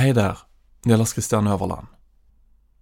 [0.00, 0.38] Hej där,
[0.82, 1.86] det är Lars Christian Øverland.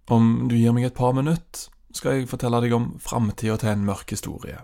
[0.05, 3.83] Om du gir meg et par minutter, skal jeg fortelle deg om framtida til en
[3.83, 4.61] mørk historie.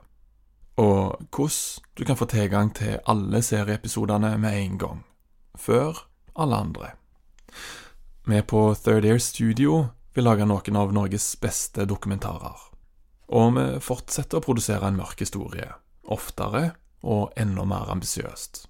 [0.79, 5.03] Og hvordan du kan få tilgang til alle serieepisodene med en gang.
[5.57, 6.93] Før alle andre.
[8.23, 12.55] Vi på Third Air Studio vil lage noen av Norges beste dokumentarer.
[13.35, 15.73] Og vi fortsetter å produsere en mørk historie.
[16.07, 16.69] Oftere
[17.03, 18.69] og enda mer ambisiøst.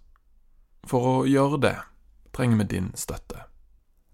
[0.90, 1.80] For å gjøre det
[2.34, 3.45] trenger vi din støtte.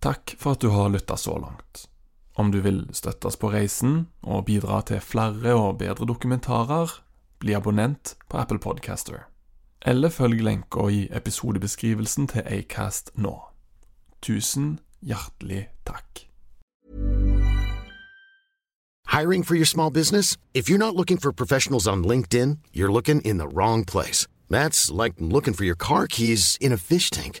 [0.00, 1.88] Takk for at du har lytta så langt.
[2.38, 6.92] Om du vil støtte oss på reisen og bidra til flere og bedre dokumentarer,
[7.42, 9.26] bli abonnent på Apple Podcaster.
[9.86, 13.34] Eller følg lenka i episodebeskrivelsen til Acast nå.
[14.22, 16.28] Tusen hjertelig takk.
[19.08, 20.36] Hiring for your small business?
[20.54, 24.28] If you're not looking for professionals on LinkedIn, you're looking in the wrong place.
[24.50, 27.40] That's like looking for your car keys in a fish tank.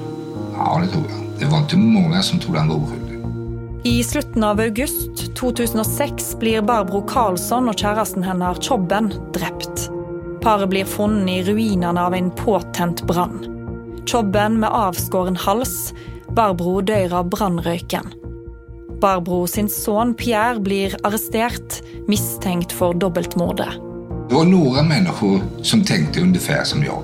[0.65, 1.39] Ja, det tror jag.
[1.39, 3.19] Det var inte många som trodde han var oskyldig.
[3.83, 9.87] I slutten av august 2006 blir Barbro Karlsson og kjæresten hennes Chobben drept.
[10.41, 13.39] Paret blir funnet i ruinene av en påtent brann.
[14.05, 15.93] Chobben med avskåren hals,
[16.29, 18.13] Barbro dør av brannrøyken.
[19.01, 23.73] Barbro sin son Pierre blir arrestert, mistenkt for dobbeltmordet.
[24.29, 27.01] Det var några människor som tänkte ungefär som jag.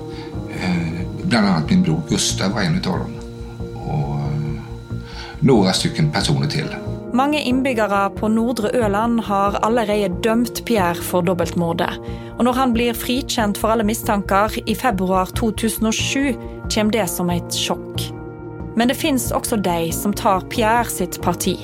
[0.62, 3.17] Eh, Bland annat min bror Gustav var en av dem.
[3.88, 4.98] Och eh,
[5.40, 6.68] några stycken personer till.
[7.12, 11.90] Mange innbyggere på Nordre Øland har allerede dømt Pierre for dobbeltmordet.
[12.38, 16.34] Og når han blir frikjent for alle mistanker i februar 2007,
[16.74, 18.04] kommer det som et sjokk.
[18.76, 21.56] Men det fins også de som tar Pierre sitt parti.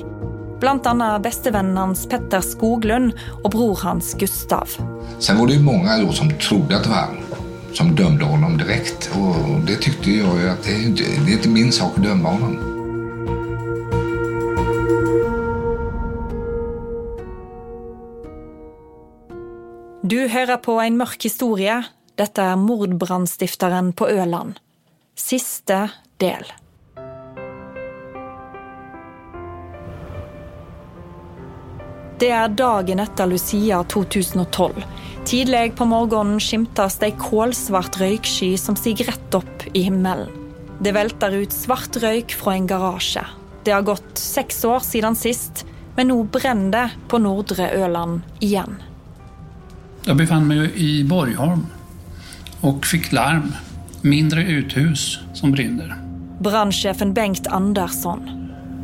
[0.61, 4.79] Blant annet bestevennen hans Petter Skoglund og bror hans Gustav.
[5.19, 7.34] Sen var det ju många då som trodde att det var han
[7.77, 9.11] som dömde honom direkt.
[9.15, 12.03] Och det tyckte jag ju att det är, inte, det är inte min sak att
[12.03, 12.75] döma honom.
[20.03, 21.83] Du hører på en mørk historie.
[22.15, 24.61] Dette er mordbrannstifteren på Øland.
[25.17, 25.89] Siste
[26.21, 26.45] del.
[32.19, 34.85] Det er dagen etter Lucia 2012.
[35.25, 40.29] Tidlig på morgenen skimtes det ei kålsvart røyksky som stiger rett opp i himmelen.
[40.85, 43.23] Det velter ut svart røyk fra en garasje.
[43.65, 45.65] Det har gått seks år siden sist,
[45.97, 48.77] men nå brenner det på Nordre Øland igjen.
[50.05, 51.67] Jag befann mig i Borgholm
[52.61, 53.55] och fick larm.
[54.03, 55.95] Mindre uthus som brinner.
[56.41, 58.29] Brannsjefen Bengt Andersson.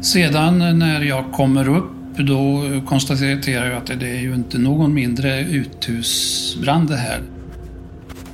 [0.03, 5.41] Sedan när jag kommer upp då konstaterar jag att det är ju inte någon mindre
[5.41, 7.21] uthusbrand det här.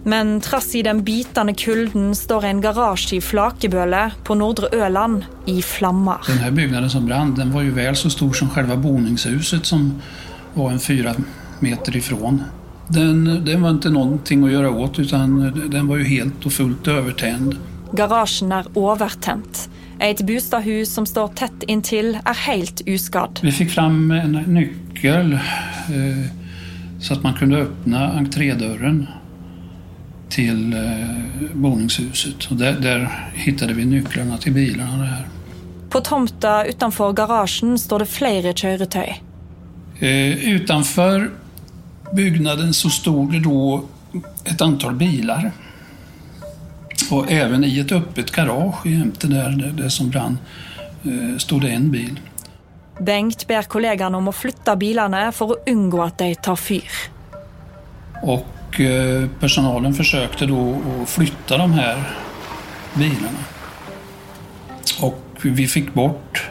[0.03, 5.63] Men trass i den bitende kulden står en garasje i Flakebøle på Nordre Øland i
[5.63, 6.17] flammer.
[6.27, 10.03] Den här byggnaden som brann den var ju väl så stor som själva boningshuset som
[10.55, 11.15] var en fyra
[11.61, 12.43] meter ifrån.
[12.89, 16.89] Den, den var inte någonting att göra åt utan den var ju helt och fullt
[16.89, 17.57] övertänd.
[17.93, 18.65] Garasjen er
[19.97, 20.21] overtent.
[20.21, 23.41] Et bostadhus som står tett inntil, er helt uskadd.
[23.43, 26.31] Vi fick fram en nyckel eh,
[27.01, 29.07] så att man kunde öppna entrédörren
[30.29, 32.45] till eh, boningshuset.
[32.51, 34.99] Och där, där hittade vi nycklarna till bilarna.
[34.99, 35.27] Det här.
[35.91, 39.15] På tomta utanför garasjen står det flera kjøretøy.
[39.99, 41.31] Eh, utanför
[42.13, 43.85] byggnaden så stod det då
[44.45, 45.53] ett antal bilar.
[47.11, 50.39] Och även i ett öppet garage jämte där det, det som brann
[51.05, 52.21] eh, stod det en bil.
[53.01, 56.91] Bengt ber kollegaene om å flytte bilene for å unngå at de tar fyr.
[58.23, 61.97] Och eh, personalen försökte då att flytta de här
[62.95, 63.45] bilarna.
[65.01, 66.51] Och vi fick bort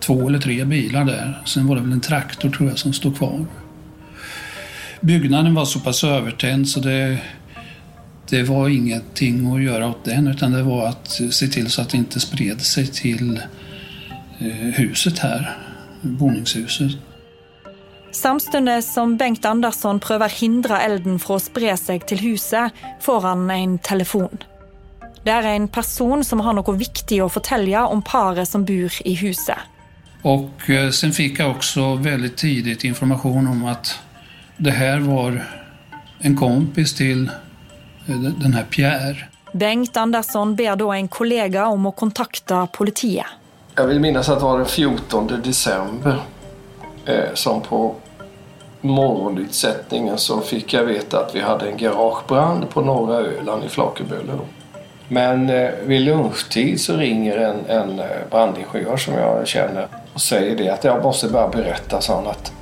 [0.00, 1.42] två eller tre bilar där.
[1.44, 3.46] Sen var det väl en traktor tror jag som stod kvar.
[5.00, 7.18] Byggnaden var så pass övertänd så det,
[8.32, 11.90] det var ingenting att göra åt den utan det var att se till så att
[11.90, 13.40] det inte spred sig till
[14.38, 15.56] eh, huset här,
[16.00, 16.92] boningshuset.
[18.12, 22.72] Samtidig som Bengt Andersson prøver hindre elden fra å spre seg til huset,
[23.04, 24.40] får han en telefon.
[25.24, 29.14] Det er en person som har noe viktig å fortelle om paret som bor i
[29.20, 29.60] huset.
[30.22, 33.98] Och eh, sen fick jag också väldigt tidigt information om att
[34.56, 35.44] det här var
[36.18, 37.30] en kompis till
[38.06, 39.16] den här Pierre.
[39.52, 43.26] Bengt Andersson ber da en kollega om å kontakte politiet.
[43.74, 46.22] Jag vill minnas att det var den 14 december
[47.06, 47.94] eh, som på
[48.80, 54.32] morgonutsättningen så fick jag veta att vi hade en garagebrand på norra Öland i Flakeböle.
[54.32, 54.44] Då.
[55.08, 60.56] Men eh, vid lunchtid så ringer en, en eh, brandingenjör som jag känner och säger
[60.56, 62.52] det att jag måste bara berätta, sa han, att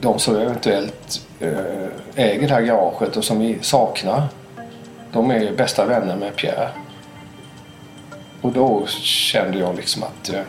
[0.00, 4.28] de som eventuellt eh, Eh, äger det här garaget och som vi saknar,
[5.12, 6.68] de är bästa vänner med Pierre.
[8.40, 10.42] Och då kände jag liksom att eh,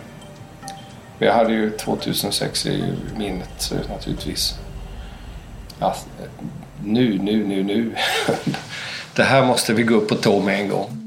[1.20, 4.60] jag hade ju 2006 i minnet eh, naturligtvis.
[5.80, 6.08] Att
[6.84, 7.96] nu, nu, nu, nu.
[9.16, 11.06] Det här måste vi gå upp på tå med en gång.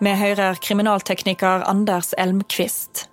[0.00, 3.08] Vi hører kriminaltekniker Anders Elmqvist.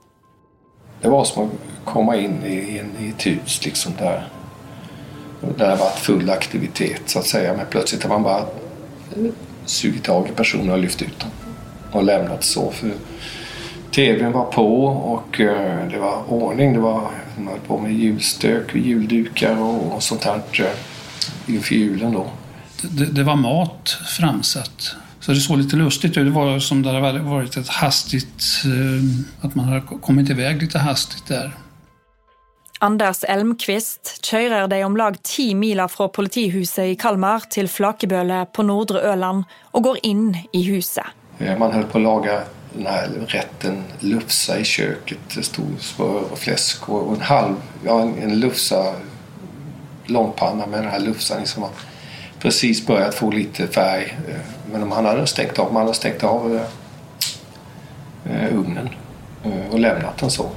[1.02, 1.52] Det var som att
[1.86, 4.28] komma in i, in i ett hus liksom där.
[5.58, 7.54] Där det varit full aktivitet så att säga.
[7.58, 8.46] Men plötsligt har man bara
[9.66, 11.30] sugit tag i personer och lyft ut dem.
[11.92, 12.72] Och lämnat så.
[12.72, 12.92] För
[13.92, 16.74] TVn var på och eh, det var ordning.
[16.74, 22.12] Det var, man höll på med julstök, juldukar och, och sånt här eh, inför julen
[22.12, 22.28] då.
[22.82, 24.96] Det, det var mat framsatt.
[25.20, 26.26] Så det såg lite lustigt ut.
[26.26, 28.44] Det var som det hade varit ett hastigt...
[28.66, 31.52] eh, Att man hade kommit iväg lite hastigt där.
[32.82, 38.64] Anders Elmqvist kjører de om lag ti miler fra politihuset i Kalmar til Flakebøle på
[38.64, 39.44] Nordre Øland
[39.76, 41.04] og går inn i huset.
[41.60, 42.44] Man höll på att laga
[42.74, 45.20] den här rätten lufsa i köket.
[45.36, 47.56] Det stod smör och fläsk och en halv,
[47.86, 48.94] ja en, en lufsa
[50.06, 51.64] långpanna med den här lufsan i som
[52.40, 54.18] precis börjat få lite färg.
[54.28, 54.36] Eh,
[54.72, 58.90] men om han hade stängt av, man hade stängt av eh, eh ugnen
[59.44, 60.50] eh, och lämnat den så.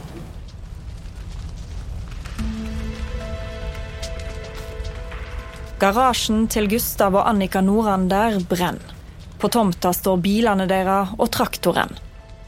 [5.78, 8.94] Garasjen till Gustav och Annika Norander brenner.
[9.38, 11.88] På tomta står bilarna deras och traktoren.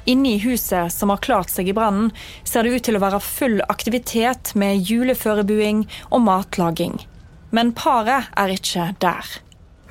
[0.05, 2.11] Inne i huset, som har klart sig i brannen,
[2.45, 7.09] ser det ut till att vara full aktivitet med juleførebuing och matlaging.
[7.55, 9.27] Men paret er ikke der.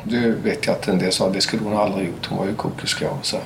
[0.04, 2.25] Det vet jag att en del sa, det skulle hon aldrig gjort.
[2.25, 3.38] Hon var ju kokerska och så.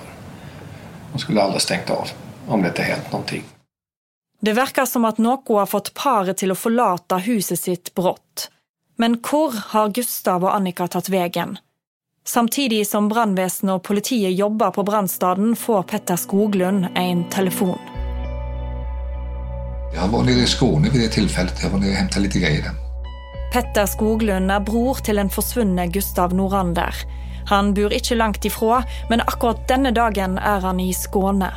[1.12, 2.10] Hon skulle aldrig stängt av
[2.48, 3.44] om det inte hänt någonting.
[4.42, 8.50] Det virker som at noe har fått paret til å forlate huset sitt brått.
[8.98, 11.58] Men hvor har Gustav og Annika tatt veien?
[12.26, 17.80] Samtidig som brannvesenet og politiet jobber på brannstaden, får Petter Skoglund en telefon.
[19.94, 21.64] Jag var nere i Skåne vid det tillfället.
[21.64, 22.87] Jag var nere och hämtade lite grejer.
[23.52, 26.96] Petter Skoglund er bror til den forsvunne Gustav Norander.
[27.48, 31.54] Han bor ikke langt ifra, men akkurat denne dagen er han i Skåne.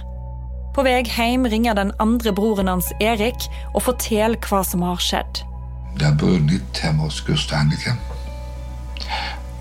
[0.75, 5.43] På vei hjem ringer den andre broren hans Erik og forteller hva som har skjedd.
[5.99, 7.97] Det har brunnit hemma hos Gustav och Annika.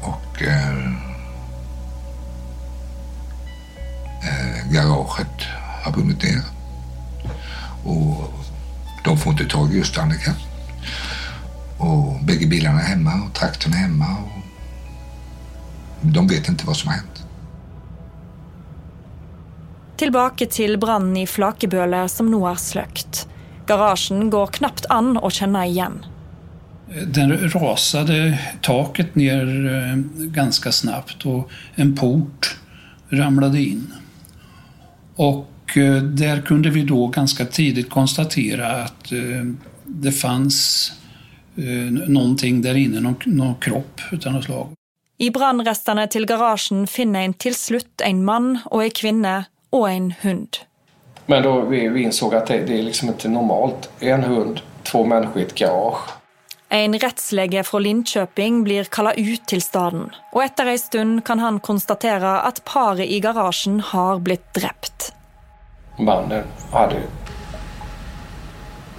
[0.02, 0.86] Och eh,
[4.30, 5.48] eh garaget
[5.84, 6.44] har brunnit ner.
[7.84, 8.34] Och
[9.04, 10.34] de får inte tag i Gustav Annika.
[11.80, 14.06] Och bägge bilarna är hemma och traktorn är hemma.
[16.02, 17.26] Och de vet inte vad som har hänt.
[20.00, 23.26] Tilbake til brannen i Flakebøle som nå er sløkt.
[23.68, 25.98] Garasjen går knapt an å kjenne igjen.
[26.88, 29.44] Den rasade taket ner
[29.74, 29.98] eh,
[30.32, 32.56] ganska snabbt och en port
[33.10, 33.94] ramlade in.
[35.16, 39.46] Och eh, där kunde vi då ganska tidigt konstatera att eh,
[39.86, 40.92] det fanns
[41.60, 44.68] eh, någonting där inne, någon, någon kropp utav något slag.
[45.18, 49.34] I brannrestene til garasjen finner en til slutt en mann og en kvinne
[49.76, 50.62] og en hund.
[51.26, 53.90] Men då vi, vi insåg att det, det är liksom inte normalt.
[54.00, 56.10] En hund, två människor i ett garage.
[56.70, 61.58] En rettslege fra Linköping blir kalla ut til staden, og etter ei stund kan han
[61.60, 65.12] konstatere at paret i garasjen har blitt drept.
[65.98, 67.02] Mannen hade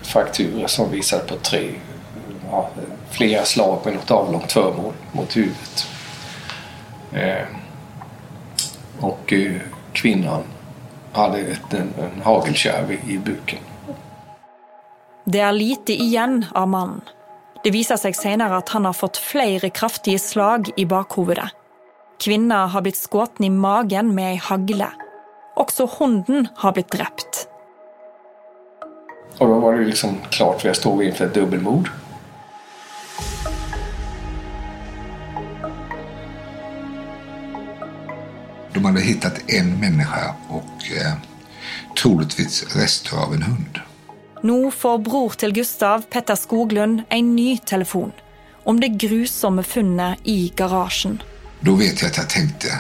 [0.03, 1.63] fakturer som visade på tre,
[2.51, 2.69] ja,
[3.11, 5.87] flera slag med något avlångt föremål mot huvudet.
[7.13, 7.47] Eh,
[9.01, 9.53] och eh,
[9.93, 10.43] kvinnan
[11.13, 13.59] hade ett, en, en hagelkärv i, i buken.
[15.25, 17.01] Det er lite igjen av mannen.
[17.65, 21.51] Det viser seg senere at han har fått flere kraftige slag i bakhovedet.
[22.21, 24.89] Kvinna har blitt skutt i magen med ei hagle.
[25.61, 27.47] Også hunden har blitt drept.
[29.39, 31.91] Och då var det liksom klart, vi stod inför ett dubbelmord.
[38.81, 41.13] De hade hittat en människa och eh,
[42.03, 43.79] troligtvis rester av en hund.
[44.43, 48.13] Nå får bror til Gustav, Petter Skoglund, en ny telefon
[48.65, 51.23] om det grusomme funnet i garasjen.
[51.61, 52.79] Då vet jag att jag tänkte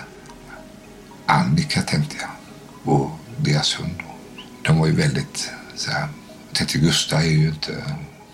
[1.26, 4.02] Annika tänkte jag och deras hund.
[4.62, 6.09] De var ju väldigt så här,
[6.49, 7.85] jag tänkte Gustav är ju inte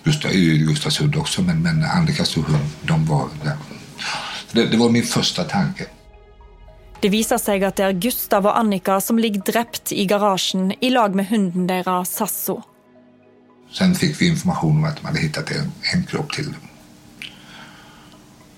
[0.05, 3.57] Gustav är ju Gustavs hund också men, men Annikas hund, de var där.
[4.53, 5.87] Det, det var min första tanke.
[7.03, 10.91] Det viser seg at det er Gustav og Annika som ligger drept i garasjen i
[10.91, 12.63] lag med hunden deres Sasso.
[13.73, 16.55] Sen fick vi information om att de hade hittat en, en kropp till.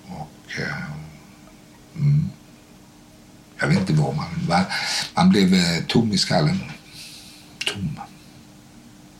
[0.07, 0.59] Och...
[0.59, 0.83] Eh,
[1.95, 2.29] mm,
[3.59, 4.25] jag vet inte vad man...
[4.47, 4.63] Man,
[5.15, 6.59] man blev eh, tom i skallen.
[7.65, 7.99] Tom.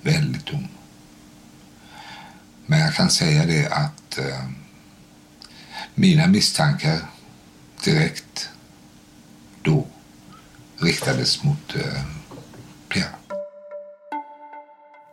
[0.01, 0.67] Väldigt tom.
[2.65, 4.45] Men jag kan säga det att eh,
[5.95, 6.99] mina misstankar
[7.83, 8.49] direkt
[9.69, 9.85] då
[10.85, 12.01] riktades mot eh,
[12.89, 13.15] Pierre.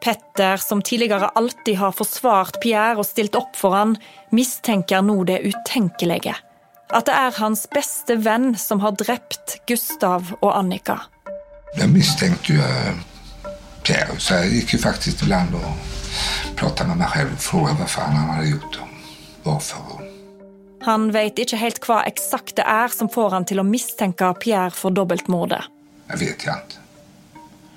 [0.04, 3.96] Petter, som tidligere alltid har forsvart Pierre og stilt opp for han,
[4.30, 6.36] mistenker nå det utenkelige.
[6.94, 11.00] At det er hans beste venn som har drept Gustav og Annika.
[11.76, 12.94] Jag misstänkte ju eh,
[13.82, 17.90] Pierre så jag gick ju faktiskt ibland och pratade med mig själv och frågade vad
[17.90, 18.88] fan han hade gjort och
[19.42, 20.05] varför.
[20.86, 24.28] Och Han vet ikke helt hva eksakt det er som får han til å mistenke
[24.38, 25.64] Pierre for dobbeltmordet.
[26.06, 26.76] Jag vet jag inte.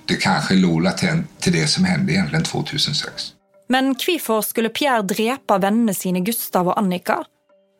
[0.05, 3.33] Det kanske låg latent till det som hände egentligen 2006.
[3.69, 7.23] Men hvorfor skulle Pierre drepe vennene sine Gustav og Annika?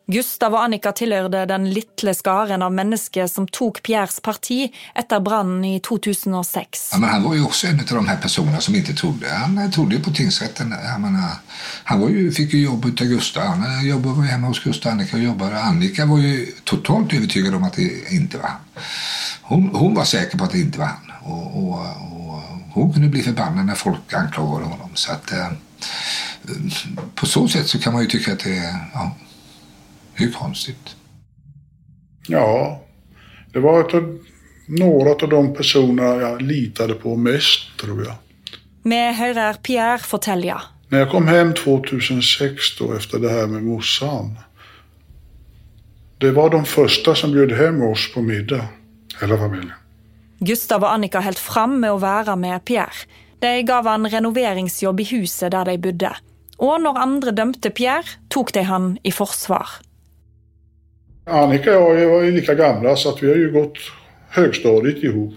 [0.10, 4.64] Gustav og Annika tilhørte den lille skaren av mennesker som tok Pierres parti
[4.98, 6.88] etter brannen i 2006.
[6.94, 9.30] Ja, men han var jo också en av de här personerna som inte trodde.
[9.30, 10.70] Han eh, trodde på tingsrätten.
[10.70, 11.30] Menar,
[11.84, 13.44] han var ju, fick ju jobb utav Gustav.
[13.44, 15.62] Han eh, jobbade var hemma hos Gustav Annika och jobbade.
[15.62, 18.60] Annika var ju totalt övertygad om att det inte var han.
[19.42, 21.12] Hon, hon var säker på att det inte var han.
[21.22, 22.42] Och, och, och
[22.74, 24.90] hon kunde bli förbannad när folk anklagade honom.
[24.94, 25.52] Så att, eh,
[27.16, 29.16] på så sätt så kan man ju tycka att det är, ja,
[30.20, 30.96] det är konstigt.
[32.28, 32.82] Ja,
[33.54, 34.04] det var ett
[34.68, 38.16] några av de personer jag litade på mest, tror jag.
[38.84, 40.62] Vi hører Pierre fortelle.
[40.90, 44.36] När jag kom hem 2006 då, efter det här med morsan.
[46.18, 48.66] Det var de första som bjöd hem oss på middag,
[49.22, 49.74] hela familjen.
[50.40, 53.08] Gustav og Annika holdt fram med å være med Pierre.
[53.40, 56.12] De gav han renoveringsjobb i huset der de bodde.
[56.60, 59.80] Og når andre dømte Pierre, tok de han i forsvar.
[61.30, 63.78] Annika och jag var ju lika gamla så att vi har ju gått
[64.30, 65.34] högstadiet ihop.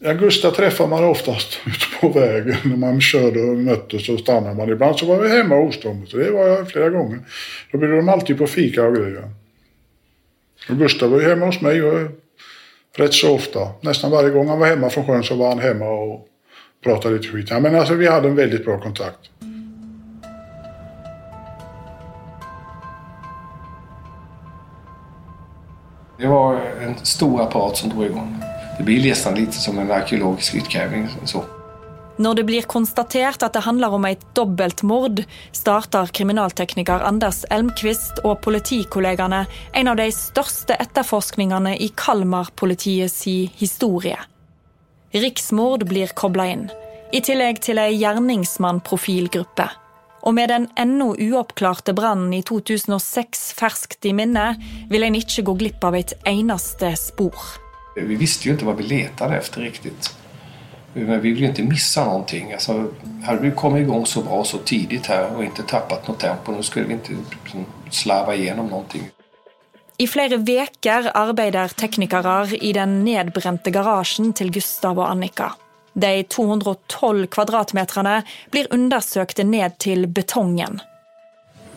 [0.00, 4.54] Ja, Gustav träffar man oftast ute på vägen när man körde och möttes och stannade
[4.54, 4.70] man.
[4.70, 6.06] Ibland så var vi hemma hos dem.
[6.06, 7.20] Så det var jag flera gånger.
[7.72, 9.30] Då bjöd de alltid på fika och grejer.
[10.68, 12.10] Och Gustav var ju hemma hos mig och
[12.96, 13.68] rätt så ofta.
[13.80, 16.28] Nästan varje gång han var hemma från sjön så var han hemma och
[16.84, 17.50] pratade lite skit.
[17.50, 19.30] Ja, men alltså vi hade en väldigt bra kontakt.
[26.18, 28.42] Det var en stor apparat som drog igång.
[28.78, 31.08] Det blir nästan lite som en arkeologisk utgrävning.
[31.24, 31.44] Så.
[32.36, 39.46] Det blir konstaterat att det handlar om et dobbeltmord, startar kriminaltekniker Anders Elmqvist och politikollegene
[39.72, 43.24] en av de största etterforskningene i Kalmar-politiets
[43.56, 44.18] historia.
[45.10, 46.70] Riksmord blir kobla in,
[47.12, 49.70] i tillegg till ei gjerningsmannprofilgruppe.
[50.26, 54.56] Og med den ennå uoppklarte brannen i 2006 ferskt i minne,
[54.90, 57.36] vil en ikke gå glipp av et eneste spor.
[57.96, 60.16] Vi visste ju inte vad vi letade efter riktigt.
[60.92, 62.52] Men vi ville inte missa någonting.
[62.52, 62.88] Alltså,
[63.24, 66.62] hade vi kommit igång så bra så tidigt här och inte tappat något tempo, då
[66.62, 67.12] skulle vi inte
[67.44, 69.02] liksom slarva igenom någonting.
[69.98, 75.54] I flere veker arbeider teknikere i den nedbrente garasjen til Gustav og Annika.
[75.96, 78.18] De 212 kvadratmeterne
[78.52, 80.80] blir undersøkte ned til betongen.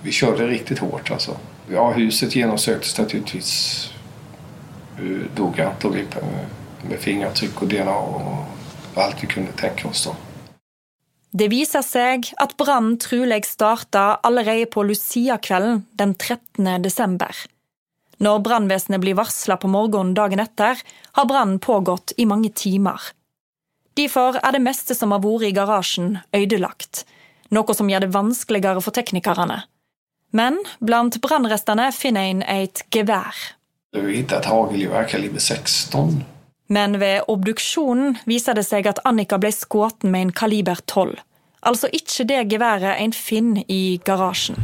[0.04, 1.38] Vi körde riktigt hårt alltså.
[1.70, 3.90] Ja, huset genomsöktes naturligtvis
[4.98, 6.06] eh, noggrant och vi,
[6.90, 8.46] med fingeravtryck och DNA och
[8.96, 10.06] allt vi kunde tänka oss.
[10.06, 10.16] Då.
[11.32, 16.82] Det viser seg at brannen trolig starta allerede på Lucia-kvelden den 13.
[16.82, 17.36] desember.
[18.18, 23.00] Når brannvesenet blir varsla på morgenen dagen etter, har brannen pågått i mange timer.
[24.00, 27.02] Derfor er det meste som har vært i garasjen, ødelagt,
[27.52, 29.58] noe som gjør det vanskeligere for teknikerne.
[30.32, 33.36] Men blant brannrestene finner en et gevær.
[33.92, 36.22] Vi hittat hagelgevär kaliber 16.
[36.72, 41.18] Men ved obduksjonen viser det seg at Annika ble skutt med en kaliber 12.
[41.68, 44.62] Altså ikke det geværet en finner i garasjen.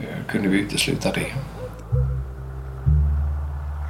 [0.00, 1.28] Eh, Kunde vi utesluta det?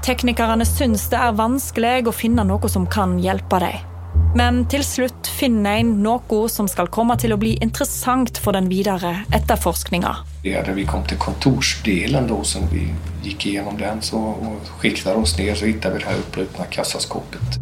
[0.04, 3.88] Teknikerne syns det er vanskelig å finne noe som kan hjelpe dem.
[4.34, 8.70] Men til slutt finner en noe som skal komme til å bli interessant for den
[8.70, 10.16] videre etterforskninga.
[10.42, 15.16] Ja, när vi kom till kontorsdelen då, som vi gick igenom den så, och skiktade
[15.16, 17.58] oss ner så hittade vi det här uppbrutna kassaskåpet.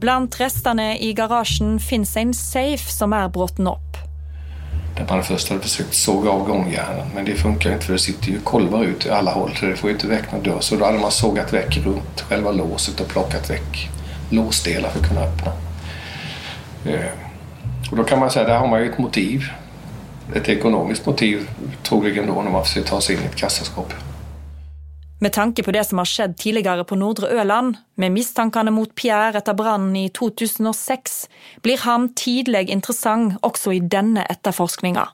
[0.00, 3.96] Blant restene i garasjen fins en safe som er brutt opp.
[4.96, 8.28] Där man först hade försökt såga av gångjärnen men det funkar inte för det sitter
[8.28, 10.60] ju kolvar ut i alla håll så det får ju inte väck någon dörr.
[10.60, 13.90] Så då hade man sågat väck runt själva låset och plockat väck
[14.30, 15.67] låsdelar för att kunna öppna.
[16.88, 19.44] Eh, och då kan man säga, där har man ju ett motiv.
[20.34, 21.48] Ett ekonomiskt motiv
[21.82, 23.92] troligen då när man försöker ta sig in i ett kassaskåp.
[25.20, 29.38] Med tanke på det som har skett tidigare på Nordre Öland med misstankarna mot Pierre
[29.38, 31.28] etter brannen i 2006,
[31.62, 35.08] blir han tidlig interessant også i denne etterforskninga.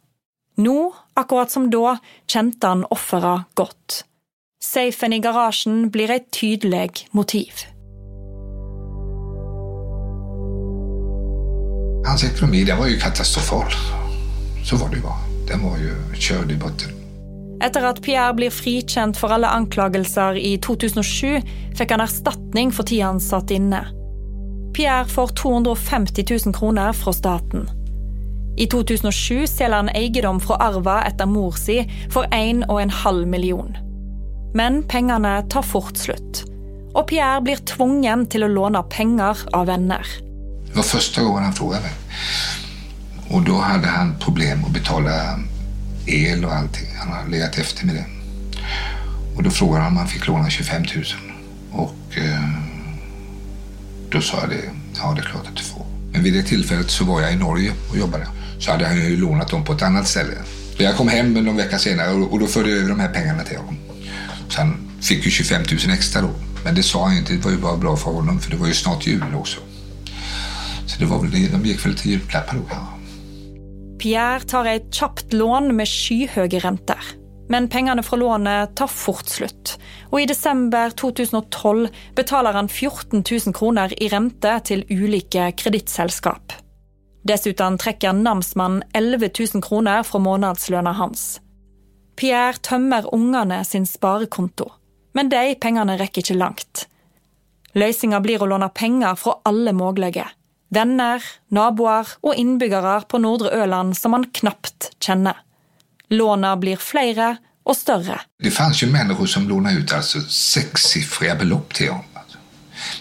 [0.56, 4.04] Nå, akkurat som da, kjente han offera godt.
[4.64, 7.64] Safen i garasjen blir et tydelig motiv.
[12.06, 13.72] Hans ekonomi den var ju katastrofal.
[14.64, 15.24] Så var det ju bara.
[15.48, 16.90] Den var ju körd i botten.
[17.62, 21.40] Etter at Pierre blir frikjent for alle anklagelser i 2007,
[21.78, 23.80] fikk han erstatning for tida han satt inne.
[24.74, 27.70] Pierre får 250 000 kroner fra staten.
[28.56, 31.80] I 2007 selger han eiendom fra arva etter mor si
[32.12, 33.72] for 1,5 million.
[34.54, 36.44] Men pengene tar fort slutt.
[36.94, 40.06] Og Pierre blir tvungen til å låne penger av venner.
[40.74, 41.92] Det var första gången han frågade mig.
[43.28, 45.38] Och då hade han problem att betala
[46.06, 46.86] el och allting.
[46.98, 48.04] Han hade legat efter med det.
[49.36, 51.04] Och då frågade han om han fick låna 25 000.
[51.72, 52.48] Och eh,
[54.10, 54.62] då sa jag det,
[54.96, 55.86] ja det är klart att du får.
[56.12, 58.26] Men vid det tillfället så var jag i Norge och jobbade.
[58.58, 60.34] Så hade han ju lånat dem på ett annat ställe.
[60.76, 63.08] Så jag kom hem någon vecka senare och, och då förde jag över de här
[63.08, 63.76] pengarna till honom.
[64.48, 66.30] Så han fick ju 25 000 extra då.
[66.64, 68.66] Men det sa han inte, det var ju bara bra för honom för det var
[68.66, 69.60] ju snart jul också.
[70.94, 72.62] Så det var väl det, de gick väl till julklappar då.
[72.70, 72.88] Ja.
[73.98, 76.98] Pierre tar ett kjapt lån med skyhöga räntor.
[77.48, 79.78] Men pengarna från lånet tar fort slut.
[80.10, 86.52] Och i december 2012 betalar han 14 000 kronor i ränta till olika kreditsällskap.
[87.22, 91.40] Dessutom trekker namsmannen 11 000 kronor från månadslönen hans.
[92.16, 94.72] Pierre tömmer ungene sin sparekonto,
[95.12, 96.88] men de pengarna räcker inte långt.
[97.72, 100.28] Løsninga blir å låne pengar från alla möjliga.
[100.74, 105.38] Venner, naboer og innbyggere på Nordre Øland som han knapt kjenner.
[106.10, 108.20] Låna blir flere og større.
[108.42, 112.04] Det fanns ju människor som lånade ut alltså sexsiffriga belopp till honom.
[112.14, 112.38] Alltså.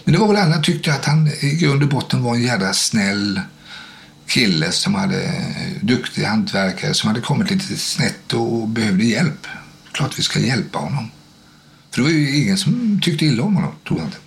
[0.04, 2.72] Men det var väl alla tyckte att han i grund och botten var en jävla
[2.72, 3.40] snäll
[4.26, 9.46] kille som hade eh, duktig hantverkare som hade kommit lite snett och behövde hjälp.
[9.92, 11.10] Klart vi ska hjälpa honom.
[11.90, 14.18] För det var ju ingen som tyckte illa om honom, tror jag inte.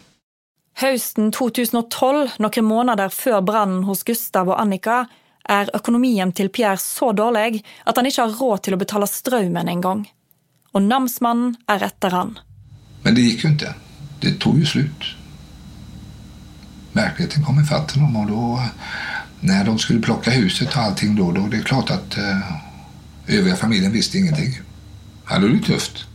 [0.78, 5.08] Høsten 2012, noen måneder før brannen hos Gustav og Annika,
[5.50, 9.72] er økonomien til Pierre så dårlig at han ikke har råd til å betale strømmen
[9.72, 10.04] engang.
[10.78, 12.36] Og namsmannen er etter han.
[13.02, 13.74] Men det gick ju inte.
[14.22, 15.16] Det tog ju slut.
[16.94, 18.64] Verkligheten kom ifatt honom och då
[19.40, 23.56] när de skulle plocka huset och allting då, då det är klart att eh, övriga
[23.56, 24.60] familjen visste ingenting.
[25.24, 26.08] Hade det tufft.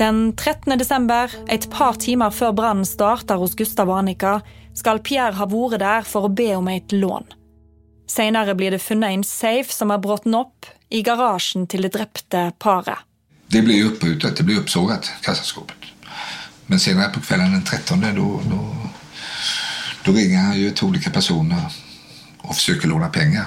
[0.00, 0.78] Den 13.
[0.78, 4.38] desember, et par timer før brannen starter hos Gustav og Annika,
[4.72, 7.26] skal Pierre ha vært der for å be om et lån.
[8.08, 12.46] Senere blir det funnet en safe som er brutit opp i garasjen til det drepte
[12.56, 13.04] paret.
[13.52, 15.92] Det blir uppbrutet, det blir uppsågat, kassaskåpet.
[16.66, 18.76] Men senare på kvällen den 13 då, då,
[20.04, 21.62] då ringer han ju till olika personer
[22.38, 23.46] och försöker låna pengar.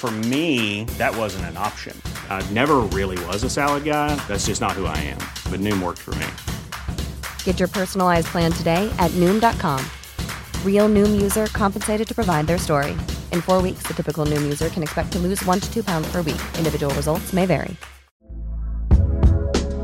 [0.00, 1.94] For me, that wasn't an option.
[2.30, 4.14] I never really was a salad guy.
[4.28, 5.18] That's just not who I am.
[5.52, 6.26] But Noom worked for me.
[7.44, 9.84] Get your personalized plan today at Noom.com.
[10.64, 12.92] Real Noom user compensated to provide their story.
[13.30, 16.10] In four weeks, the typical Noom user can expect to lose one to two pounds
[16.10, 16.40] per week.
[16.56, 17.76] Individual results may vary.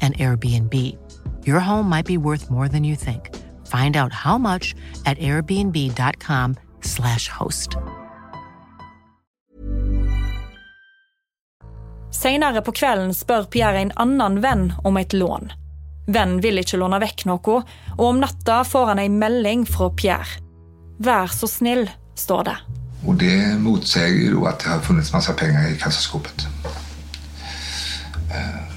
[0.00, 0.74] an Airbnb.
[1.46, 3.30] Your home might be worth more than you think.
[3.66, 4.74] Find out how much
[5.06, 7.76] at airbnb.com/slash host.
[12.12, 15.52] Senere på kvelden spør Pierre en annen venn om et lån.
[16.10, 17.62] Vennen vil ikke låne vekk noe,
[17.96, 20.40] og om natta får han en melding fra Pierre.
[21.00, 22.56] Vær så snill, står det.
[23.06, 26.46] Och det motsäger ju då att det har funnits massa pengar i kassaskåpet.
[28.30, 28.69] Eh,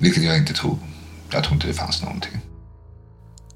[0.00, 0.78] vilket jag inte tror.
[1.32, 2.32] Jag tror inte det fanns någonting.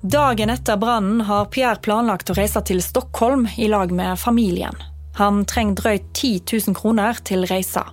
[0.00, 4.74] Dagen efter branden har Pierre planlagt att resa till Stockholm i lag med familjen.
[5.16, 7.86] Han trenger drøyt 10 000 kroner till reisa.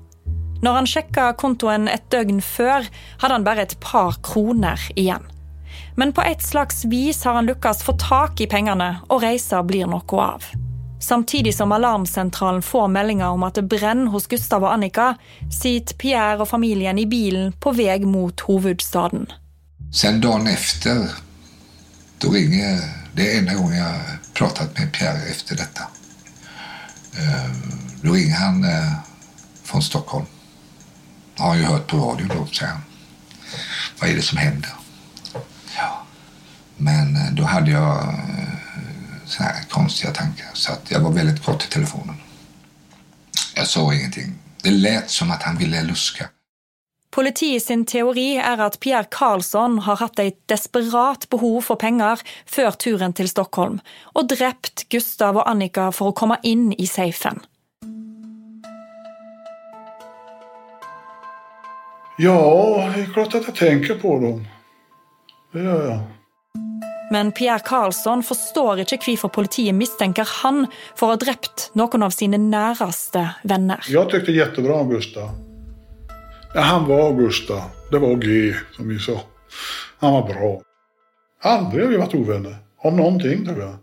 [0.62, 2.88] När han sjekka kontoen ett døgn før,
[3.18, 5.24] hade han bara ett par kronor igen.
[5.96, 9.86] Men på ett slags vis har han lyckats få tak i pengarna och reisa blir
[9.86, 10.44] noe av.
[11.02, 15.16] Samtidig som alarmsentralen får meldinger om at det brenner hos Gustav og Annika,
[15.62, 19.26] sitter Pierre og familien i bilen på vei mot hovedstaden.
[19.94, 21.10] Sen dagen efter,
[22.22, 22.80] då ringer,
[23.14, 23.96] det är enda gången jag
[24.34, 25.84] pratat med Pierre efter detta.
[27.18, 28.94] Ehm, då ringer han eh,
[29.64, 30.26] från Stockholm.
[31.38, 32.82] Har han ju hört på radio då, säger han.
[34.02, 34.74] Vad är det som händer?
[35.78, 36.06] Ja.
[36.78, 38.52] Men eh, då hade jag eh,
[39.32, 40.50] så här konstiga tankar.
[40.54, 42.16] Så att jag var väldigt kort i telefonen.
[43.56, 44.34] Jag sa ingenting.
[44.64, 46.30] Det lät som att han ville luska.
[47.12, 52.72] Politiet sin teori er at Pierre Karlsson har hatt et desperat behov for penger før
[52.72, 53.82] turen til Stockholm,
[54.16, 57.44] og drept Gustav og Annika for å komme inn i safen.
[62.18, 64.48] Ja, det är klart att jag tänker på dem.
[65.54, 66.00] Det gör jag.
[67.12, 70.64] Men Pierre Karlsson forstår ikke hvorfor politiet mistenker han
[70.96, 73.84] for å ha drept noen av sine næreste venner.
[73.92, 75.30] Jag tyckte jättebra om Gustav.
[76.56, 77.62] Ja, han var Gustav.
[77.92, 79.20] Det var G, som vi sa.
[80.00, 80.62] Han var bra.
[81.44, 82.56] Aldrig har vi varit ovänner.
[82.78, 83.76] Om någonting, tror jag.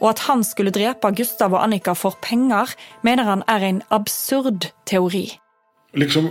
[0.00, 4.66] Og at han skulle drepe Gustav og Annika for penger, mener han er en absurd
[4.86, 5.30] teori.
[5.92, 6.28] Liksom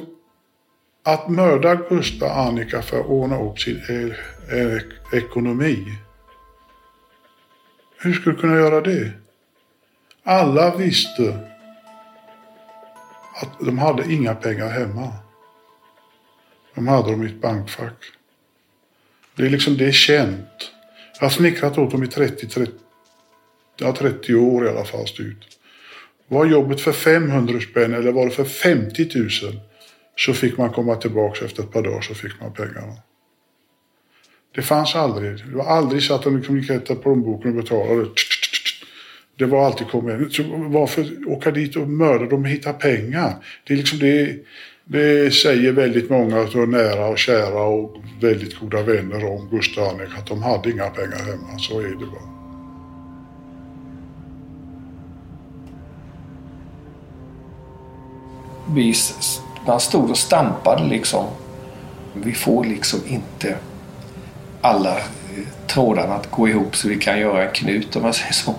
[1.05, 4.15] att mörda Gustav och Annika för att ordna upp sin e-
[4.55, 5.77] e- ekonomi.
[8.03, 9.11] Hur skulle du kunna göra det?
[10.23, 11.39] Alla visste
[13.35, 15.13] att de hade inga pengar hemma.
[16.75, 18.05] De hade dem i ett bankfack.
[19.35, 20.71] Det är liksom, det är känt.
[21.19, 22.71] Jag har snickrat åt dem i 30, 30,
[23.77, 25.47] ja, 30 år i alla fall styrt.
[26.27, 29.29] Var jobbet för 500 spänn eller var det för 50 000
[30.15, 32.93] så fick man komma tillbaka efter ett par dagar så fick man pengarna.
[34.55, 35.45] Det fanns aldrig.
[35.45, 38.09] Det var aldrig så att de liksom gick efter plånboken och betalade.
[39.37, 40.29] Det var alltid kom igen.
[40.31, 43.35] Så varför åka dit och mörda dem och hitta pengar?
[43.67, 44.35] Det, är liksom det,
[44.85, 50.17] det säger väldigt många av nära och kära och väldigt goda vänner om Gustav Annik
[50.17, 51.59] att de hade inga pengar hemma.
[51.59, 52.33] Så är det bara.
[58.75, 58.93] Vi,
[59.67, 61.25] man stod och stampade liksom.
[62.13, 63.57] Vi får liksom inte
[64.63, 64.97] alla
[65.67, 68.55] trådarna att gå ihop så vi kan göra en knut om man säger så.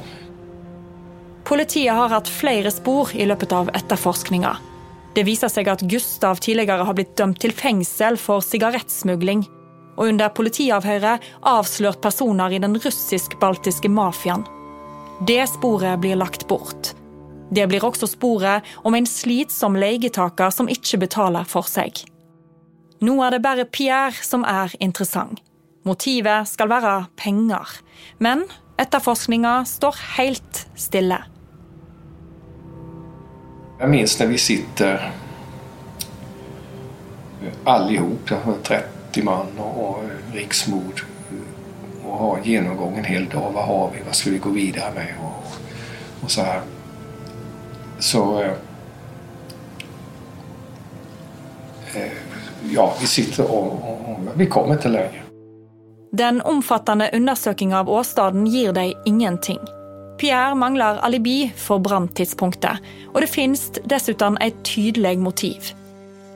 [1.44, 4.56] Politiet har hatt flere spor i løpet av etterforskninga.
[5.14, 9.44] Det viser seg at Gustav tidligere har blitt dømt til fengsel for sigarettsmugling,
[9.94, 14.42] og under politiavhøret avslørt personer i den russisk-baltiske mafiaen.
[15.28, 16.94] Det sporet blir lagt bort.
[17.54, 22.02] Det blir også sporet om en slitsom leietaker som ikke betaler for seg.
[23.04, 25.44] Nå er det bare Pierre som er interessant.
[25.84, 27.68] Motivet skal være penger.
[28.18, 28.46] Men
[28.80, 31.18] etterforskninga står helt stille.
[33.78, 35.12] Jag minns när vi sitter
[37.42, 38.30] eh, allihop,
[38.62, 43.52] 30 man och riksmord eh, och har genomgång en hel dag.
[43.54, 44.02] Vad har vi?
[44.06, 45.14] Vad ska vi gå vidare med?
[45.22, 45.54] Och,
[46.24, 46.60] och så här.
[47.98, 48.42] Så...
[48.42, 48.52] Eh,
[51.94, 52.12] eh
[52.70, 55.23] ja, vi sitter och, och, och vi kommer inte längre.
[56.14, 59.58] Den omfattande undersøkinga av Åstaden gir dig ingenting.
[60.18, 62.78] Pierre mangler alibi for branntidspunktet,
[63.10, 65.72] og det finnes dessuten et tydelig motiv.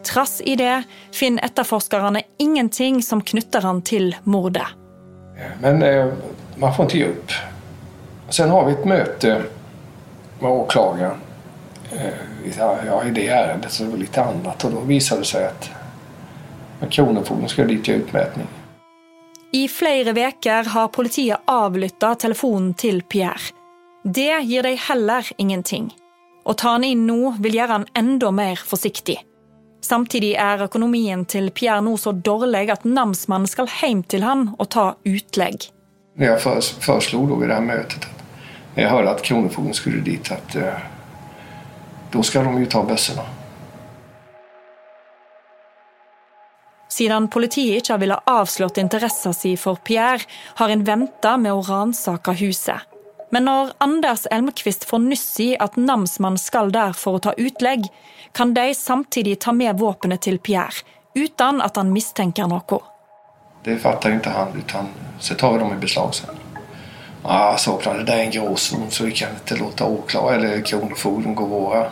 [0.02, 0.82] Trass i det
[1.14, 4.66] finner etterforskerne ingenting som knytter han til mordet.
[5.62, 6.10] Men eh,
[6.56, 7.38] man får inte ge upp.
[8.28, 9.42] Sen har vi ett möte
[10.40, 11.20] med åklagaren
[11.92, 14.64] eh, ja, i det ärendet, så det var lite annat.
[14.64, 15.70] Och då visade det sig att
[16.90, 18.46] Kronofogden skulle dit göra utmätning.
[19.52, 23.54] I flere veker har politiet avlytta telefonen til Pierre.
[24.04, 25.88] Det gir dig heller ingenting.
[26.44, 29.16] Å ta han inn nå vil gjøre han enda mer forsiktig.
[29.84, 34.68] Samtidig er økonomien til Pierre nå så dårlig at namsmannen skal hjem til han og
[34.74, 35.70] ta utlegg.
[36.14, 38.06] Jag föreslog då vid det här mötet,
[38.74, 40.74] när jag hörde att Kronofogden skulle dit, att eh,
[42.10, 43.22] då ska de ju ta bössorna.
[46.88, 50.24] Siden politiet ikke har velat avslått interessen sin for Pierre,
[50.56, 52.86] har en venta med å ransake huset.
[53.30, 57.84] Men når Anders Elmqvist får nyss i at namsmannen skal der for å ta utlegg,
[58.32, 62.80] kan de samtidig ta med våpenet til Pierre, uten at han mistenker noe.
[63.64, 64.88] Det fattar inte han, utan
[65.20, 66.44] så tar vi dem i beslag sen.
[67.22, 71.34] Ah, så det där är en gråzon så vi kan inte låta åklagare eller Kronofogden
[71.34, 71.86] gå våra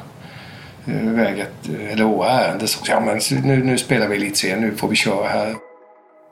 [0.87, 2.67] eh, väget, eller.
[2.67, 5.55] Så, ja, men nu, nu spelar vi lite sen, nu får vi köra här.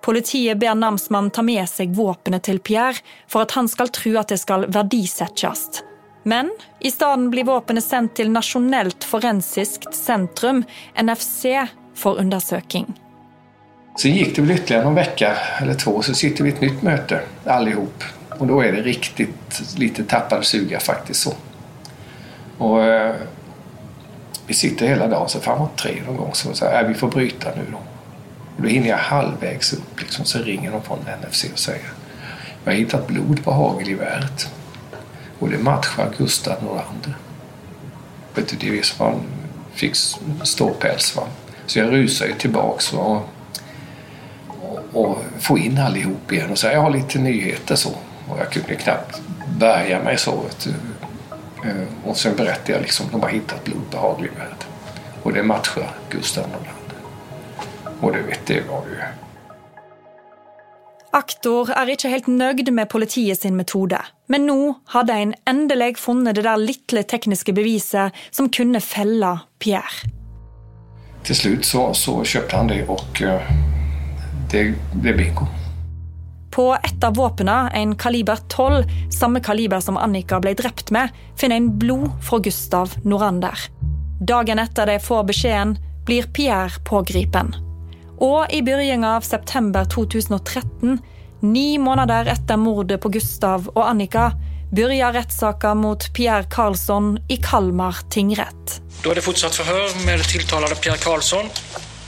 [0.02, 4.28] Politiet ber namsmannen ta med seg våpenet til Pierre for at han skal tro at
[4.28, 5.80] det skal verdisettes.
[6.28, 10.64] Men i stedet blir våpenet sendt til Nasjonelt forensisk sentrum,
[11.00, 11.64] NFC,
[11.94, 12.92] for undersøking.
[13.96, 16.82] Sen gick det väl ytterligare någon vecka eller två så sitter vi i ett nytt
[16.82, 18.04] möte allihop.
[18.38, 21.34] Och då är det riktigt lite tappade suga faktiskt så.
[22.58, 23.14] Och eh,
[24.46, 27.08] vi sitter hela dagen så framåt tre någon gång så, säger här, äh, vi får
[27.08, 27.78] bryta nu då.
[28.56, 31.92] Och då hinner jag halvvägs upp liksom, så ringer de från NFC och säger
[32.64, 34.48] jag har hittat blod på hagelgeväret.
[35.38, 37.16] Och det matchar Gustav Norlander.
[38.34, 39.20] Vet du, det är som han
[39.74, 39.96] fick
[40.42, 41.16] ståpäls.
[41.16, 41.22] Va?
[41.66, 43.28] Så jag rusar ju tillbaks och,
[44.48, 47.90] och, och får in allihop igen och säger jag har lite nyheter så.
[48.28, 49.20] Och jag kunde knappt
[49.58, 50.40] bärga mig så.
[50.40, 50.74] Vet du.
[51.64, 54.66] Eh, Och sen berättade jag liksom de har hittat blod på hagelgeväret.
[55.22, 56.98] Och det matchar Gustav Norlander.
[58.00, 58.96] Och det vet det var ju...
[61.14, 66.34] Aktor er ikke helt nøyd med politiet sin metode, men nå hadde en endelig funnet
[66.34, 70.10] det der lille tekniske beviset som kunne felle Pierre.
[71.22, 73.40] Till slut så, så köpte han det och eh,
[74.50, 75.46] det blev bingo.
[76.54, 81.56] På ett av våpnene, en kaliber 12, samme kaliber som Annika ble drept med, finner
[81.56, 83.58] en blod fra Gustav Norander.
[84.20, 85.74] Dagen etter de får beskjeden,
[86.06, 87.50] blir Pierre pågripen.
[88.22, 91.00] Og i begynnelsen av september 2013,
[91.42, 94.30] ni måneder etter mordet på Gustav og Annika,
[94.70, 98.80] begynner rettssaken mot Pierre Karlsson i Kalmar tingrett.
[99.02, 101.50] Då är det fortsatt förhör med tilltalade Pierre Karlsson.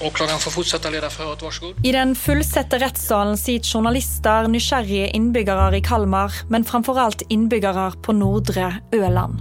[0.01, 1.87] Åklagaren får fortsätta leda förhøret, varsågod.
[1.87, 8.13] I den fullsatte rettssalen sitter journalister, nysgjerrige innbyggere i Kalmar, men framfor alt innbyggere på
[8.13, 9.41] nordre Øland.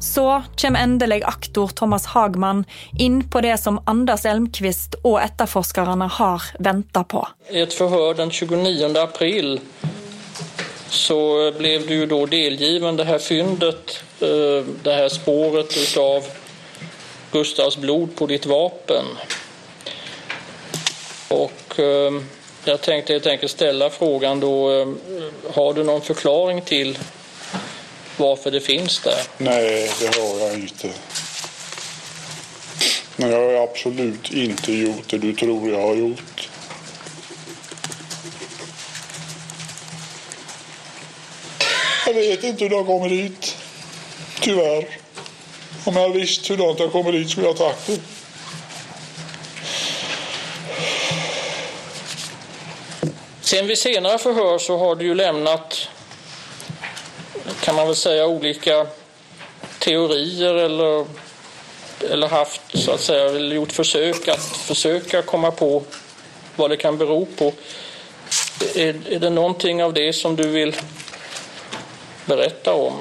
[0.00, 2.64] Så kommer endelig aktor Thomas Hagman
[2.98, 7.28] inn på det som Anders Elmqvist og etterforskerne har venta på.
[7.50, 9.60] I ett förhör den 29 april
[10.90, 16.22] så blev du då delgiven det här fyndet, eh, det här spåret utav
[17.32, 19.04] Gustavs blod på ditt vapen.
[21.28, 22.12] Och eh,
[22.64, 24.88] jag tänkte helt enkelt ställa frågan då, eh,
[25.54, 26.98] har du någon förklaring till
[28.16, 29.20] varför det finns där?
[29.38, 30.88] Nej, det har jag inte.
[33.16, 36.48] Men jag har absolut inte gjort det du tror jag har gjort.
[42.06, 43.56] Jag vet inte hur de kommer dit.
[44.40, 44.88] Tyvärr.
[45.84, 48.17] Om jag visste hur de kommer dit skulle jag ha tagit det.
[53.48, 55.88] Sen vid senare förhör så har du ju lämnat,
[57.60, 58.86] kan man väl säga, olika
[59.78, 61.06] teorier eller,
[62.10, 65.82] eller haft, så att säga, eller gjort försök att försöka komma på
[66.56, 67.52] vad det kan bero på.
[68.74, 70.76] Är, är det någonting av det som du vill
[72.26, 72.94] berätta om?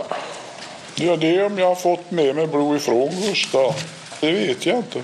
[0.95, 3.75] Ja, det är om jag har fått med mig blod ifrån Gustav.
[4.19, 5.01] Det vet jag inte.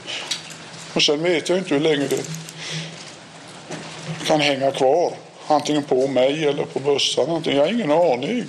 [0.94, 2.24] Och sen vet jag inte hur länge det
[4.28, 5.14] kan hänga kvar.
[5.48, 7.42] Antingen på mig eller på bössan.
[7.46, 8.46] Jag har ingen aning.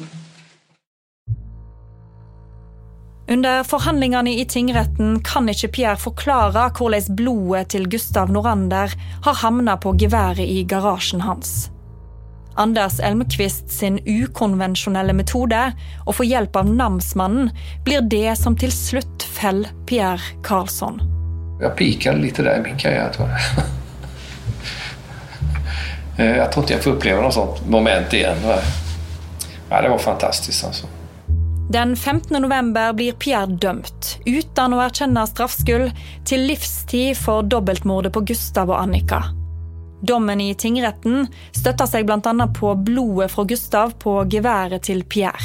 [3.28, 8.92] Under forhandlingene i tingretten kan ikke Pierre forklare hvordan blodet til Gustav Norander
[9.24, 11.70] har havnet på geværet i garasjen hans.
[12.56, 15.62] Anders Elmqvist sin ukonvensjonelle metode,
[16.06, 17.48] å få hjelp av namsmannen,
[17.84, 21.00] blir det som till slut fäller Pierre Karlsson.
[21.60, 23.64] Jag pikade lite där i min karriär tror jag.
[26.18, 28.36] Eh, jag tror inte jag får uppleva något sånt moment igen.
[29.70, 30.86] Ja, det var fantastiskt alltså.
[31.70, 32.42] Den 15.
[32.42, 33.86] november blir Pierre dömd,
[34.26, 35.92] utan att erkänna straffskuld,
[36.24, 39.24] till livstid för dobbeltmordet på Gustav och Annika.
[40.02, 45.38] Dommen i tingsrätten stöttar sig bland annat på blodet från Gustav på geväret till Pierre.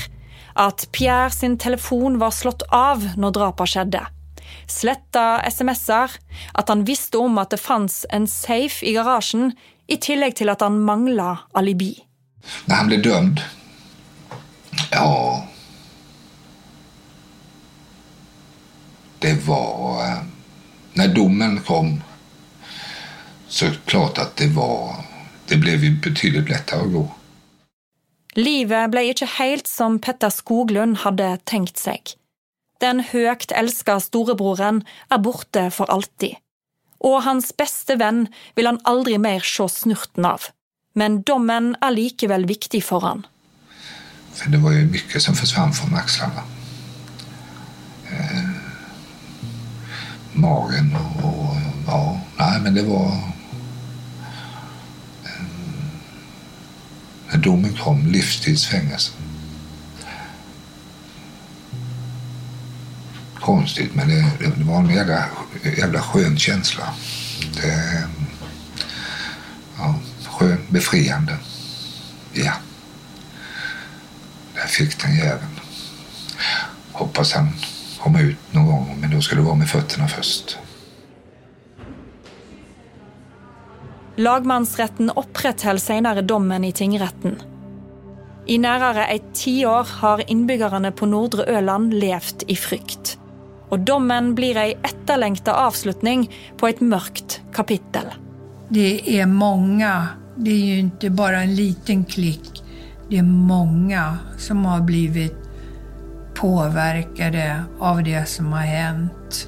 [0.53, 4.07] att Pierre sin telefon var slått av när drapet skedde.
[4.67, 5.89] Sletta sms,
[6.53, 9.51] att han visste om att det fanns en safe i garagen
[9.89, 11.91] i tillegg til at han mangla alibi.
[12.65, 13.41] När han blev dömd,
[14.91, 15.43] ja...
[19.19, 20.03] Det var...
[20.03, 20.17] eh,
[20.93, 22.03] När domen kom
[23.47, 24.95] så är det klart att det var...
[25.47, 27.11] Det blev ju betydligt lättare att gå.
[28.35, 32.13] Livet ble ikke helt som Petter Skoglund hadde tenkt seg.
[32.79, 36.37] Den høyt elska storebroren er borte for alltid.
[36.99, 40.49] Og hans beste venn vil han aldri mer se snurten av.
[40.95, 43.25] Men dommen er likevel viktig for han.
[44.33, 46.43] För det var ju mycket som försvann från axlarna.
[48.11, 48.49] Eh,
[50.33, 51.55] magen och, och...
[51.87, 53.07] Ja, nej men det var...
[55.23, 55.45] Eh,
[57.31, 59.11] när domen kom, livstidsfängelse.
[63.41, 65.25] Konstigt, men det, det var en jävla,
[65.77, 66.83] jävla skön känsla.
[67.61, 68.03] Det,
[69.77, 69.95] ja,
[70.29, 71.37] skön, befriande.
[72.33, 72.53] Ja.
[74.55, 75.59] Där fick den jäveln.
[76.91, 77.49] Hoppas han
[77.99, 80.57] kommer ut någon gång, men då ska det vara med fötterna först.
[84.15, 87.41] Lagmannsretten opprettholder senere dommen i tingretten.
[88.45, 92.98] I nærmere tio tiår har innbyggerne på Nordre Øland levd i frykt.
[93.69, 98.09] Og dommen blir ei etterlengta avslutning på ett mörkt kapitel.
[98.69, 102.63] Det är många, det är ju inte bara en liten klick.
[103.09, 105.35] Det är många som har blivit
[106.35, 109.47] påverkade av det som har hänt.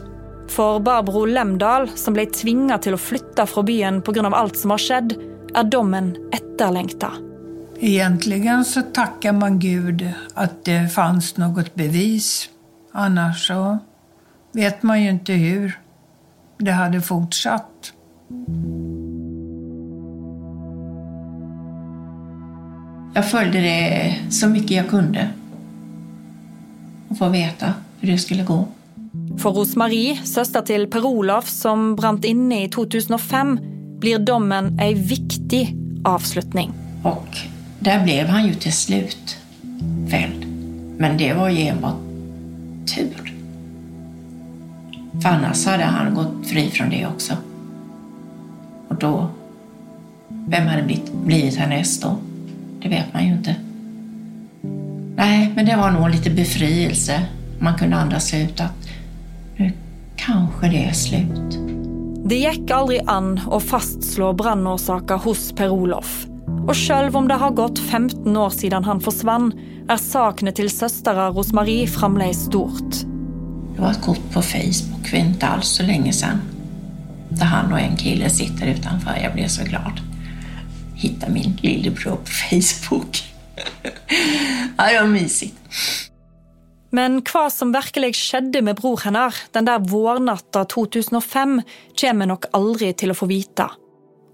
[0.49, 4.27] For Barbro Lemdal, som ble tvinga til å flytte fra byen pga.
[4.35, 5.13] alt som har skjedd,
[5.55, 7.11] er dommen etterlengta.
[7.79, 12.49] Egentligen så tackar man Gud att det fanns något bevis.
[12.91, 13.79] Annars så
[14.53, 15.79] vet man ju inte hur
[16.57, 17.93] det hade fortsatt.
[23.13, 25.29] Jag följde det så mycket jag kunde.
[27.07, 28.67] Och få veta hur det skulle gå.
[29.37, 33.57] For Rosmarie, søster til Per Olaf som brant inne i 2005,
[33.99, 35.75] blir dommen ei viktig
[36.05, 36.71] avslutning.
[37.03, 37.37] Och
[37.79, 39.37] där blev han ju till slut
[40.09, 40.45] fälld.
[40.97, 41.99] Men det var ju enbart
[42.95, 43.30] tur.
[45.19, 47.33] För annars hade han gått fri från det också.
[48.87, 49.27] Och då,
[50.27, 52.17] vem hade blivit, blivit härnäst då?
[52.81, 53.55] Det vet man ju inte.
[55.15, 57.21] Nej, men det var nog lite befrielse.
[57.59, 58.87] Man kunde andas ut att
[59.57, 59.71] nu
[60.15, 61.59] kanske det är slut.
[62.25, 66.25] Det gick aldrig an att fastslå brandorsaken hos Per-Olof.
[66.67, 69.53] Och själv om det har gått 15 år sedan han försvann
[69.89, 73.10] är saknet till söstera Rosmarie framledes stort.
[73.81, 76.41] Det var ett kort på Facebook för inte alls så länge sedan.
[77.29, 79.19] Där han och en kille sitter utanför.
[79.23, 79.99] Jag blev så glad.
[80.95, 83.23] Hitta min lillebror på Facebook.
[84.77, 85.55] ja, det var mysigt.
[86.89, 91.61] Men vad som verkligen skedde med bror hennes den där vårnatta 2005
[92.01, 93.71] kommer nog aldrig till att få veta.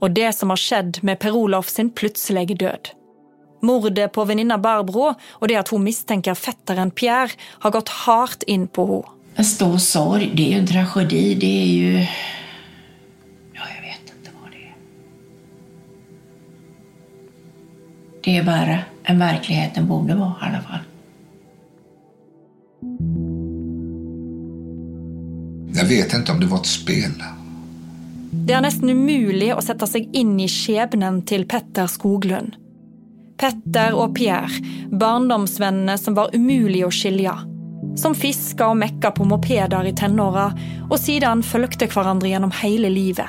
[0.02, 2.90] Och det som har skett med Per-Olof sin plötsliga död.
[3.62, 8.68] Mordet på väninna Barbro och det att hon misstänker fettaren Pierre har gått hårt in
[8.68, 9.17] på henne.
[9.40, 11.94] En stor sorg, det är ju en tragedi, det är ju...
[13.54, 14.76] Ja, jag vet inte vad det är.
[18.24, 20.80] Det är värre än verkligheten borde vara i alla fall.
[25.74, 27.24] Jag vet inte om det var ett spel.
[28.32, 32.56] Det är nästan omöjligt att sätta sig in i skebnen till Petter Skoglund.
[33.38, 34.50] Petter och Pierre,
[34.92, 37.57] barndomsvänner som var umuliga att skilja.
[37.98, 43.26] Som fiska och mecka på mopeder i tenåra och sedan följde varandra genom hela livet.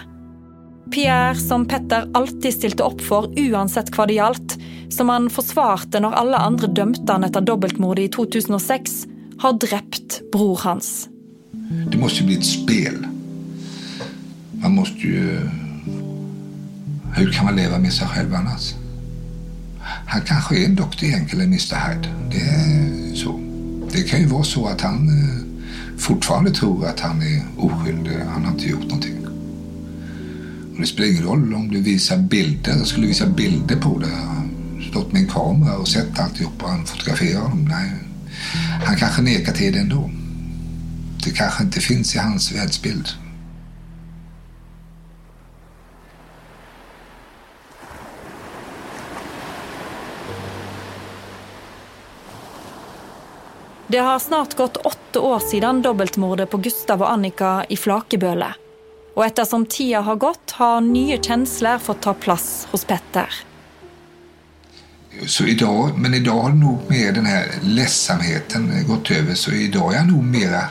[0.91, 4.59] Pierre, som Petter alltid stilte upp för oavsett vad det gjaldt,
[4.91, 9.07] som han försvarte när alla andra dömde han efter dubbeltmordet i 2006,
[9.39, 11.09] har drept bror hans.
[11.91, 13.07] Det måste ju bli ett spel.
[14.53, 15.41] Man måste ju...
[17.17, 18.75] Hur kan man leva med sig själv annars?
[20.07, 21.05] Han kanske är en Dr.
[21.05, 21.89] Jekyll eller Mr.
[21.89, 22.09] Hyde.
[22.31, 23.48] Det är så.
[23.93, 28.13] Det kan ju vara så att han eh, fortfarande tror att han är oskyldig.
[28.33, 29.27] Han har inte gjort någonting.
[30.75, 32.77] Och det spelar ingen roll om du visar bilder.
[32.77, 34.19] Jag skulle visa bilder på det.
[34.91, 37.65] Stått med en kamera och sett alltihop och han fotograferar honom.
[37.65, 37.93] Nej.
[38.85, 40.11] Han kanske nekar till det ändå.
[41.25, 43.09] Det kanske inte finns i hans världsbild.
[53.91, 58.55] Det har snart gått åtta år sedan dubbelmordet på Gustav och Annika i Flakeböle.
[59.15, 63.35] Och eftersom tiden har gått har nya känslor fått ta plats hos Petter.
[65.27, 69.35] Så idag, men idag har nog mer den här ledsamheten gått över.
[69.35, 70.63] Så idag är jag nog mera,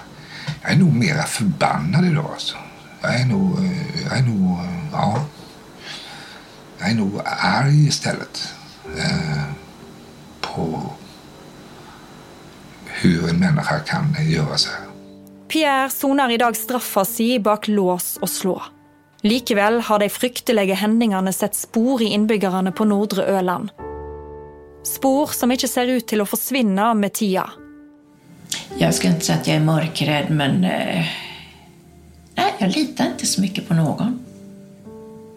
[0.62, 2.30] jag är nog mera förbannad idag.
[2.34, 2.58] Alltså.
[3.02, 3.60] Jag är nog,
[4.04, 4.58] jag är nog,
[4.92, 5.26] ja.
[6.80, 8.54] Jag är nog arg istället.
[8.98, 9.44] Eh,
[10.42, 10.92] på
[13.02, 14.88] hur en människa kan göra så här.
[15.48, 18.64] Pierre sonar i dag straffa si bak lås och slå.
[19.22, 23.70] Likevel har de fryktelige hendingene sett spor i innbyggerne på Nordre Øland.
[24.84, 27.50] Spor som inte ser ut till att försvinna med tida.
[28.78, 30.64] Jag ska inte säga att jag är mörkrädd, men...
[30.64, 31.06] Eh,
[32.36, 34.26] nej, jag litar inte så mycket på någon.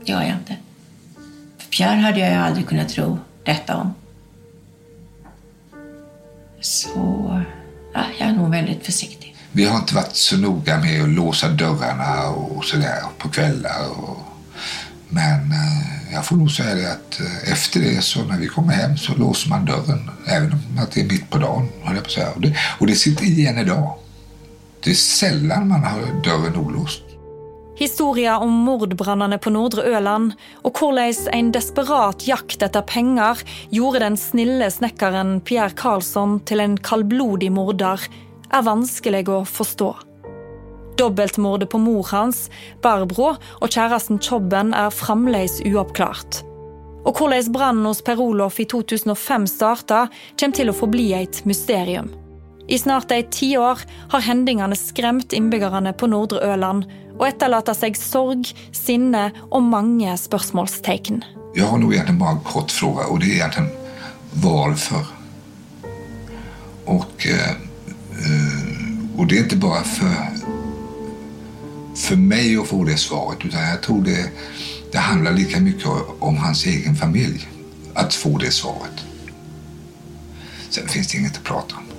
[0.05, 0.57] Det gör jag inte.
[1.59, 3.95] För Pierre hade jag aldrig kunnat tro detta om.
[6.61, 7.43] Så
[7.95, 9.37] ja, jag är nog väldigt försiktig.
[9.53, 13.89] Vi har inte varit så noga med att låsa dörrarna och sådär på kvällar.
[13.91, 14.19] Och,
[15.09, 18.73] men eh, jag får nog säga det att eh, efter det så när vi kommer
[18.73, 20.11] hem så låser man dörren.
[20.27, 22.31] Även om det är mitt på dagen, höll jag på att säga.
[22.31, 23.99] Och det, och det sitter i än idag.
[24.85, 27.03] Det är sällan man har dörren olåst.
[27.81, 33.39] Historia om mordbrannene på Nordre Øland och hvordan en desperat jakt efter pengar
[33.71, 38.01] gjorde den snille snekkeren Pierre Karlsson till en kaldblodig morder,
[38.51, 39.97] är vanskelig att förstå.
[40.97, 42.51] Dobbeltmordet på mor hans,
[42.83, 46.45] Barbro, och kjæresten Chobben är fremdeles uoppklart.
[47.05, 50.09] Och hvordan brannen hos Per-Olof i 2005 starta,
[50.41, 52.11] kommer till att förbli ett mysterium.
[52.69, 53.79] I snart ett tiår
[54.09, 56.85] har hendingene skrämt innbyggerne på Nordre Øland
[57.21, 61.25] och etterlater sig sorg, sinne och många spørsmålstegn.
[61.55, 63.69] Jag har nog egentligen bara en kort fråga och det är egentligen
[64.33, 65.07] varför.
[66.85, 70.15] Och, eh, eh, och det är inte bara för,
[71.97, 74.31] för mig att få det svaret utan jag tror det,
[74.93, 75.87] det handlar lika mycket
[76.19, 77.49] om hans egen familj
[77.95, 79.05] att få det svaret.
[80.71, 81.90] Sen finns det inget att prata om.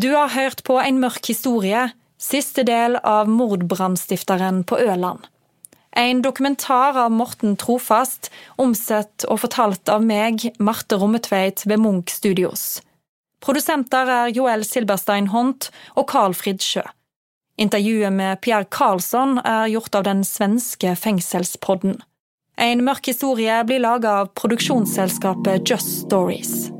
[0.00, 5.20] Du har hört på En mörk historia, sista del av Mordbrandstiftaren på Öland.
[5.90, 12.82] En dokumentar av Morten Trofast, omsett och fortalt av mig, Marte Rommetveit ved Munch Studios.
[13.44, 16.82] Producenter är Joel Silberstein Hont och Carl Fridsjö.
[17.56, 22.02] Intervjuet med Pierre Karlsson är gjort av den svenske Fengselspodden.
[22.56, 26.79] En mörk historia blir laga av produktionsselskapet Just Stories.